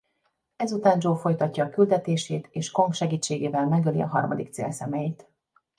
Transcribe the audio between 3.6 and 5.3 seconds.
megöli a harmadik célszemélyt.